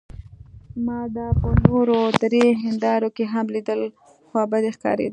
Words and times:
ما 0.85 0.99
دا 1.15 1.27
په 1.39 1.49
نورو 1.65 1.99
درې 2.23 2.45
هندارو 2.63 3.09
کې 3.15 3.23
هم 3.33 3.45
لیدل، 3.55 3.81
خوابدې 4.27 4.71
ښکارېده. 4.75 5.09